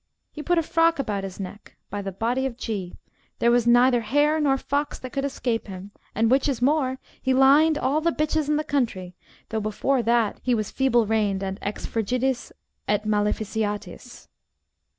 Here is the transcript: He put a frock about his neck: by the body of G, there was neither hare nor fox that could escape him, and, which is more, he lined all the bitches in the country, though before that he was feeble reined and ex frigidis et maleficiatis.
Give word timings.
He 0.31 0.41
put 0.41 0.57
a 0.57 0.63
frock 0.63 0.97
about 0.97 1.23
his 1.23 1.39
neck: 1.39 1.77
by 1.91 2.01
the 2.01 2.11
body 2.11 2.47
of 2.47 2.57
G, 2.57 2.97
there 3.37 3.51
was 3.51 3.67
neither 3.67 4.01
hare 4.01 4.39
nor 4.39 4.57
fox 4.57 4.97
that 4.97 5.13
could 5.13 5.23
escape 5.25 5.67
him, 5.67 5.91
and, 6.15 6.31
which 6.31 6.49
is 6.49 6.59
more, 6.59 6.97
he 7.21 7.35
lined 7.35 7.77
all 7.77 8.01
the 8.01 8.09
bitches 8.11 8.49
in 8.49 8.55
the 8.55 8.63
country, 8.63 9.13
though 9.49 9.61
before 9.61 10.01
that 10.01 10.39
he 10.41 10.55
was 10.55 10.71
feeble 10.71 11.05
reined 11.05 11.43
and 11.43 11.59
ex 11.61 11.85
frigidis 11.85 12.51
et 12.87 13.05
maleficiatis. 13.05 14.27